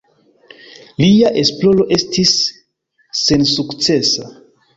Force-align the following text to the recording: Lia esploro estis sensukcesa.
Lia 1.03 1.31
esploro 1.41 1.85
estis 1.99 2.33
sensukcesa. 3.21 4.29